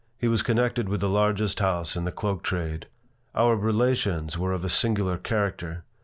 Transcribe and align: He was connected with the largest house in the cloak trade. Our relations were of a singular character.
He 0.17 0.27
was 0.27 0.41
connected 0.41 0.89
with 0.89 0.99
the 0.99 1.07
largest 1.09 1.59
house 1.59 1.95
in 1.95 2.05
the 2.05 2.11
cloak 2.11 2.41
trade. 2.41 2.87
Our 3.35 3.55
relations 3.55 4.35
were 4.35 4.51
of 4.51 4.65
a 4.65 4.67
singular 4.67 5.19
character. 5.19 5.83